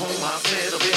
[0.00, 0.89] home, I said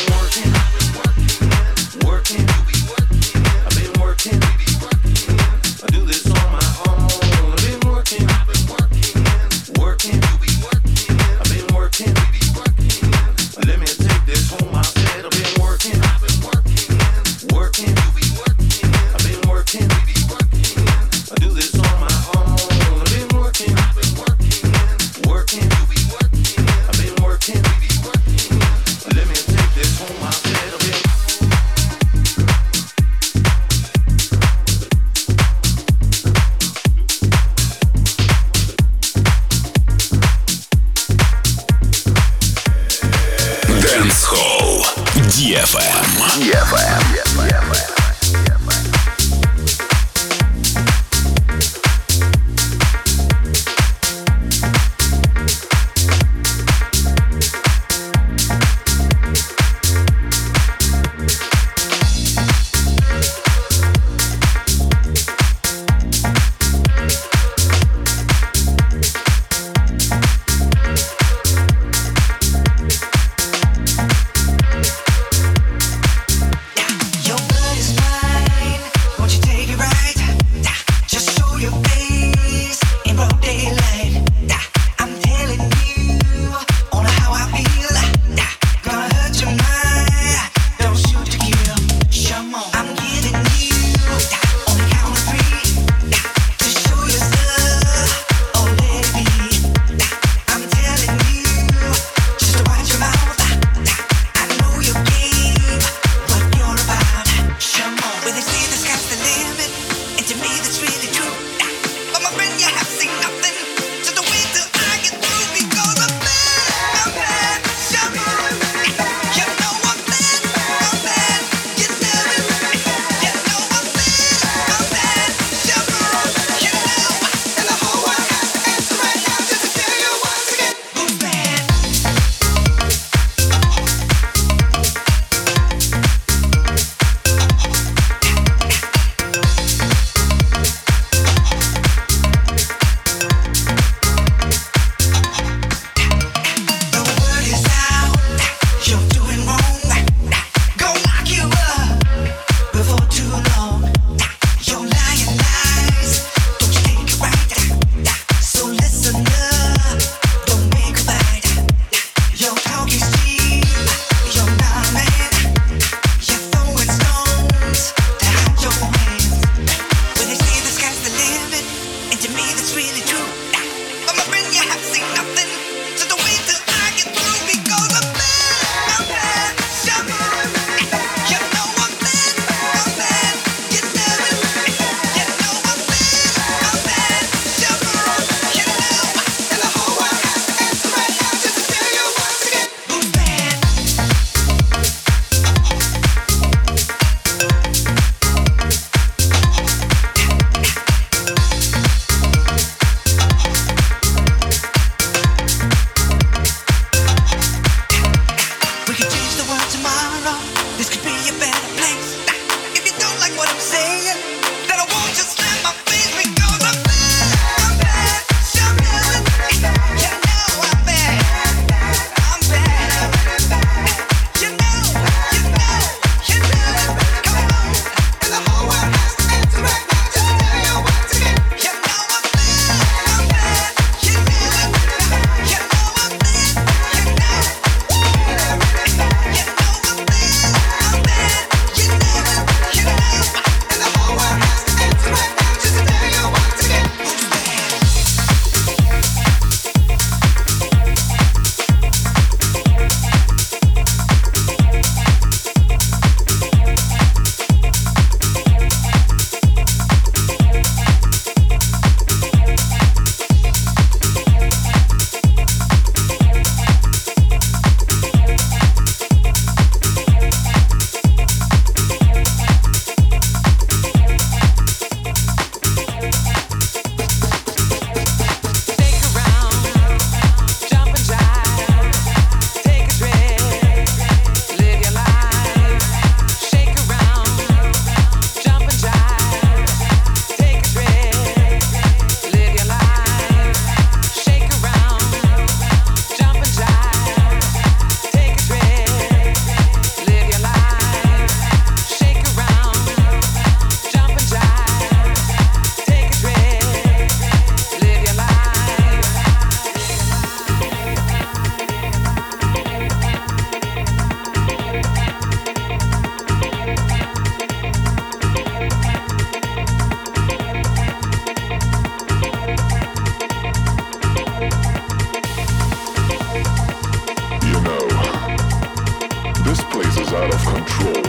[330.24, 331.04] out of control.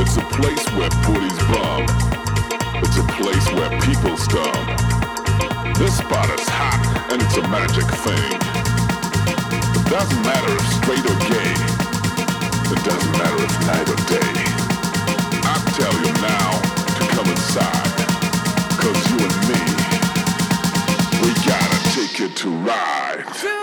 [0.00, 1.84] It's a place where booties bomb.
[2.80, 4.64] It's a place where people stop.
[5.76, 6.80] This spot is hot
[7.12, 8.32] and it's a magic thing.
[9.76, 11.52] It doesn't matter if straight or gay.
[12.72, 14.32] It doesn't matter if night or day.
[15.44, 16.50] I tell you now
[16.96, 17.92] to come inside.
[18.80, 19.62] Cause you and me,
[21.20, 23.61] we gotta take it to ride.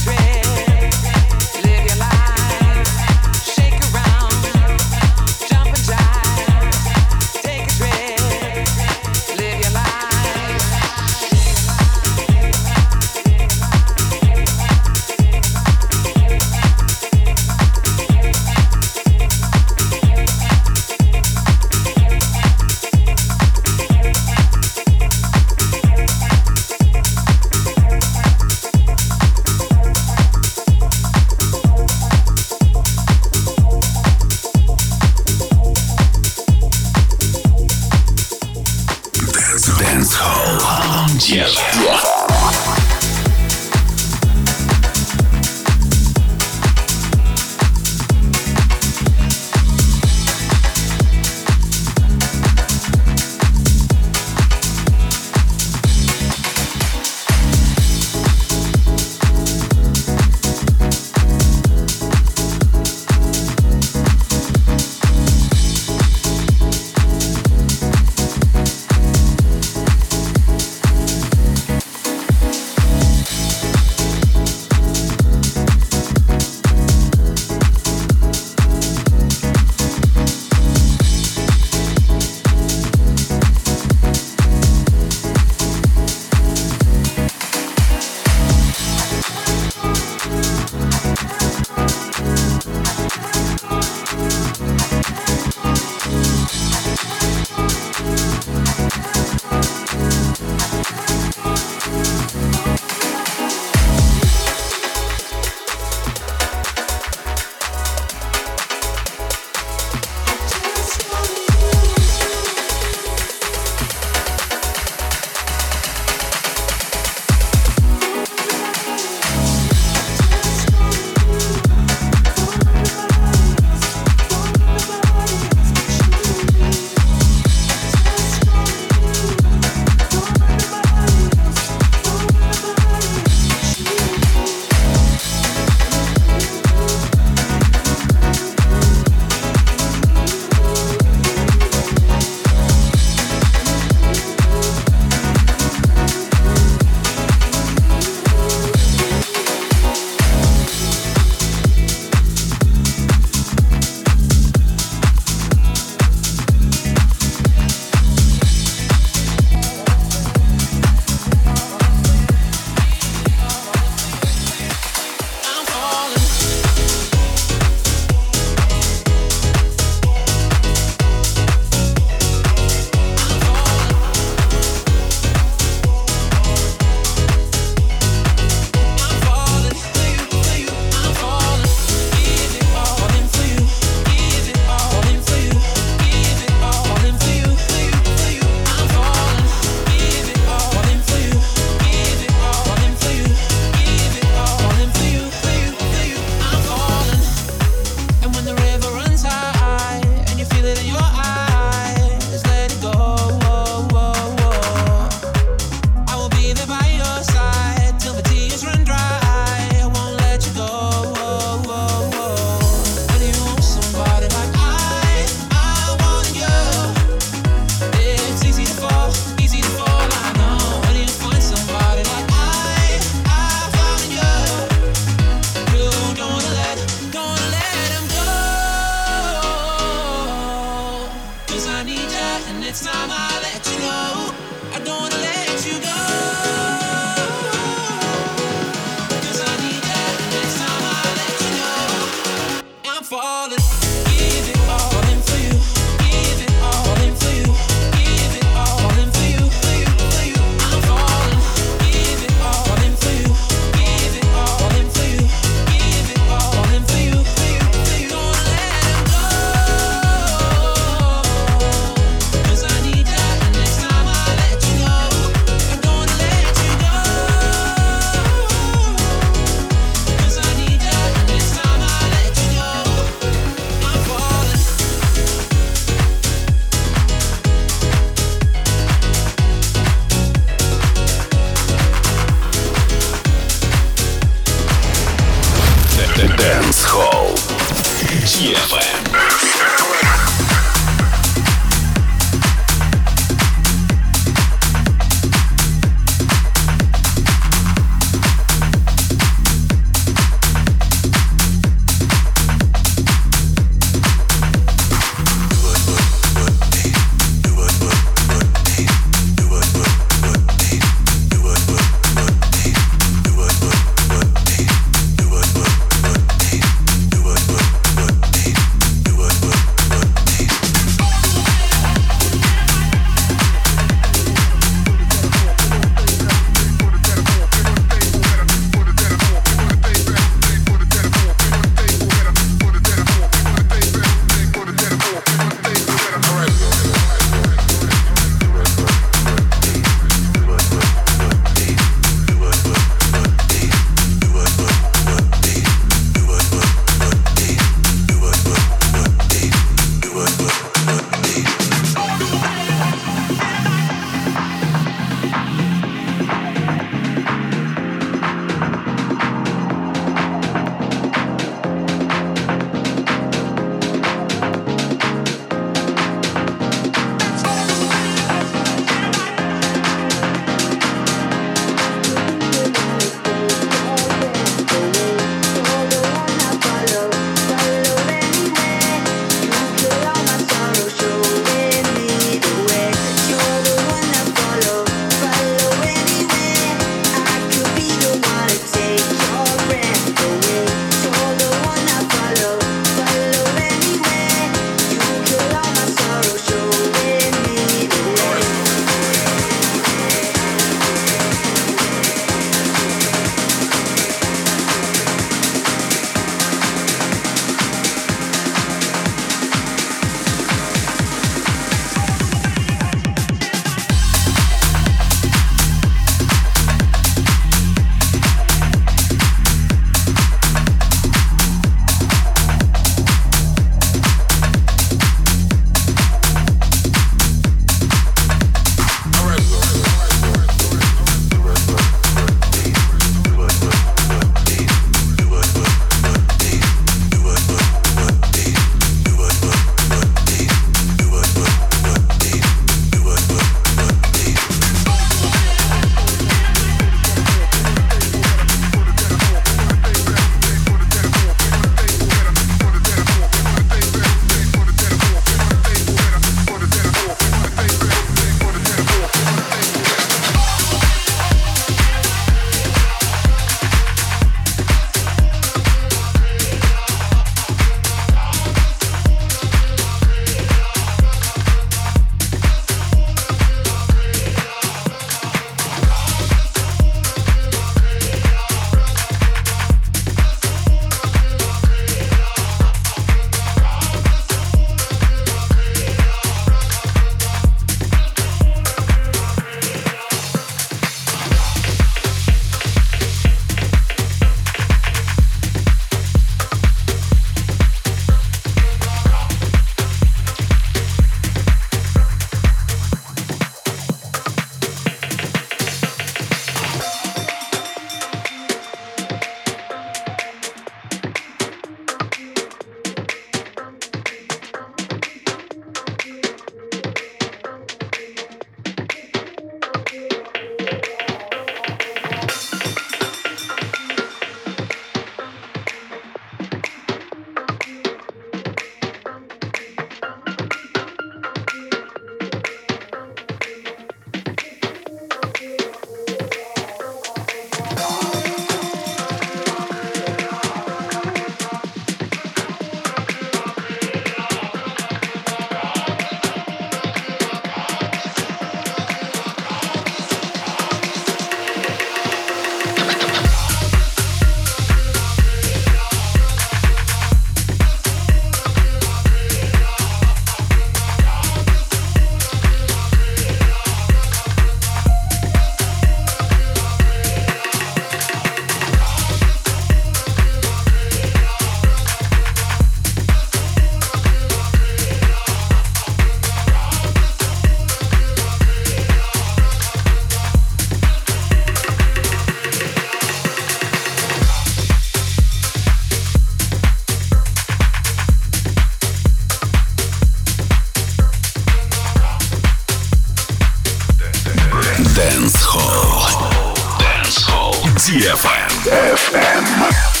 [597.91, 598.47] CFM.
[598.95, 600.00] FM.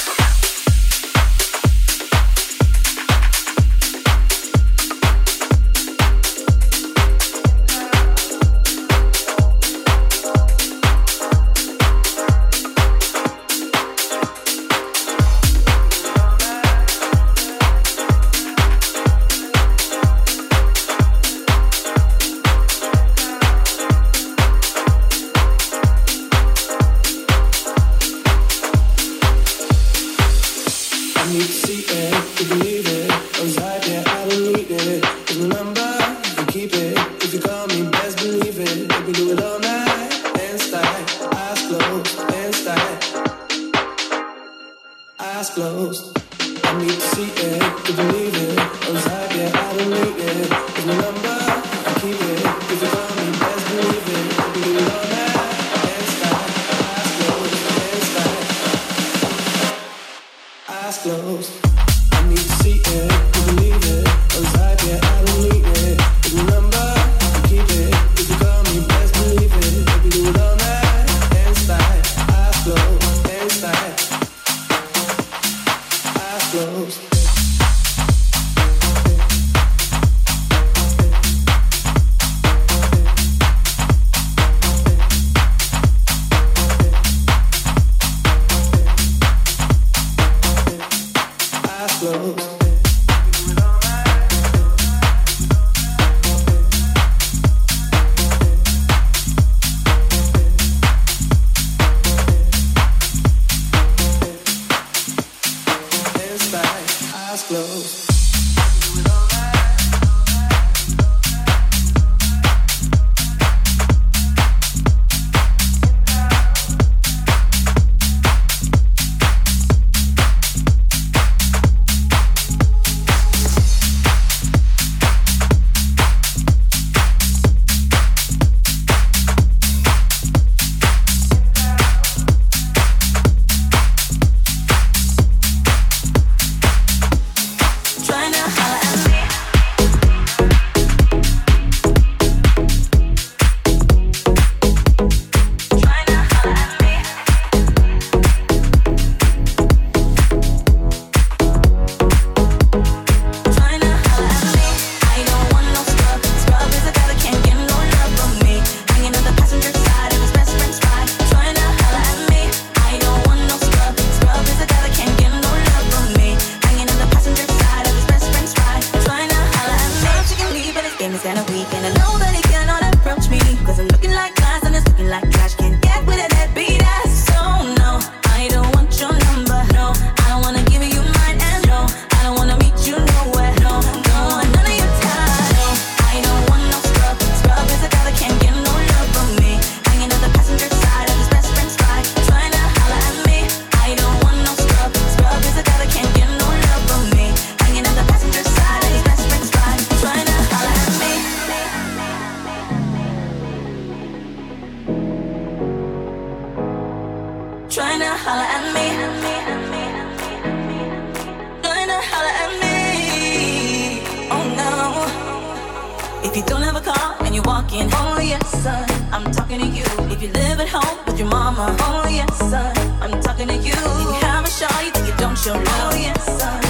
[222.11, 222.75] Oh, yes, son.
[223.01, 223.71] I'm talking to you.
[223.71, 224.91] Think have a shot, you?
[224.91, 225.63] Think you don't show love.
[225.65, 226.60] Oh, yes, son.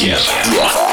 [0.00, 0.87] Yes.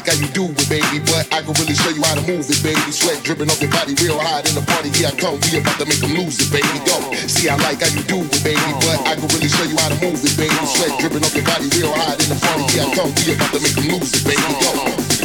[0.00, 2.48] Like how you do it, baby, but I can really show you how to move
[2.48, 2.80] it, baby.
[2.88, 4.88] Sweat dripping off your body real hot in the party.
[4.96, 6.80] Here I come, we about to make them lose it, baby.
[6.88, 6.96] Go.
[7.28, 9.92] See, I like how you do it, baby, but I can really show you how
[9.92, 10.56] to move it, baby.
[10.64, 12.64] Sweat dripping off your body real hot in the party.
[12.72, 14.52] Here I come, we about to make them lose it, baby.
[14.64, 15.19] Go.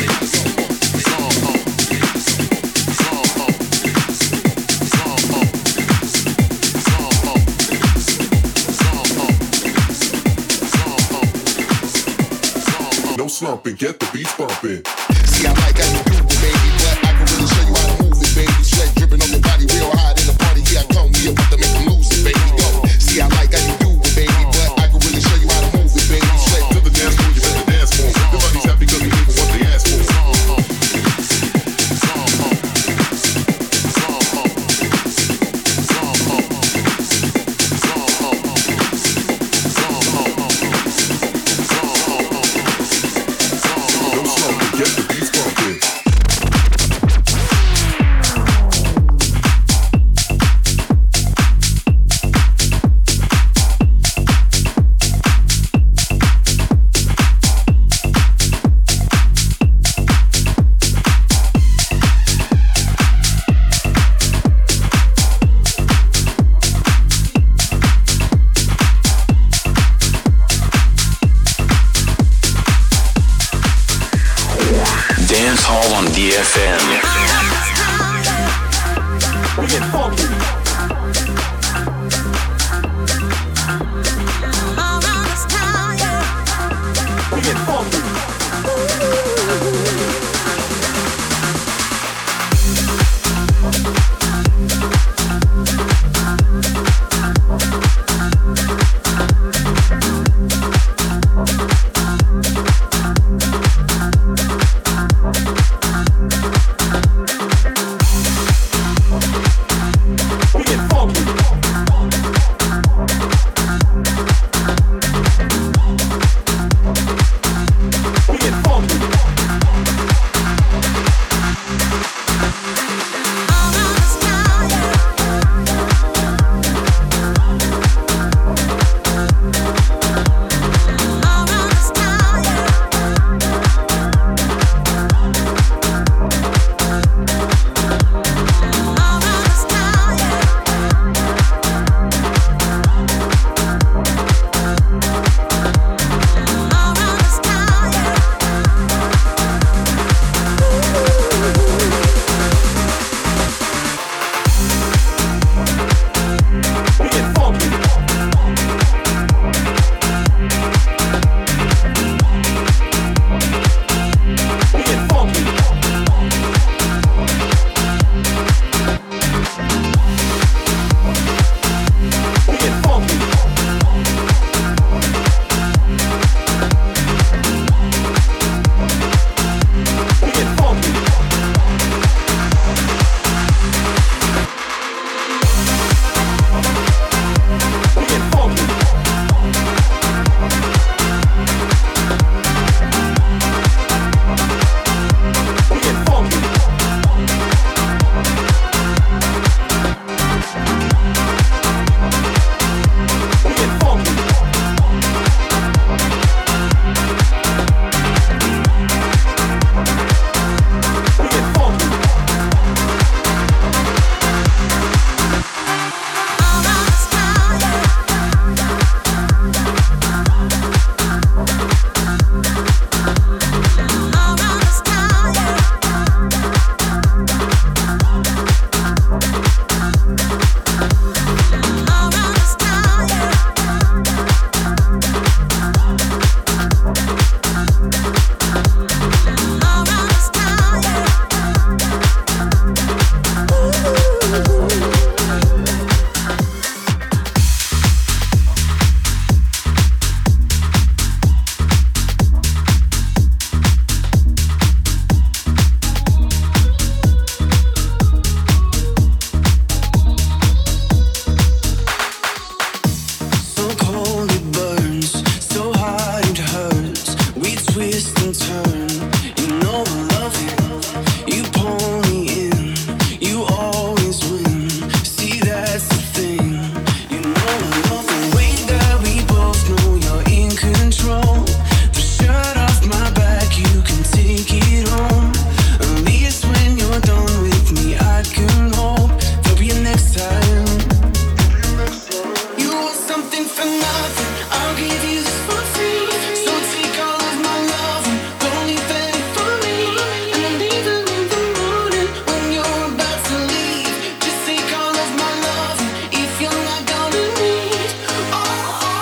[13.46, 14.82] Slumping, get the beats bumping.
[15.30, 17.93] See, I like how you do it, baby, but I can really show you how
[17.93, 18.58] to move it, baby.
[18.66, 20.66] Sweat dripping on your body, real hot in the party.
[20.66, 22.41] Here I come, we about to make them lose it, baby.
[22.58, 22.68] Go.
[22.98, 23.45] See, I like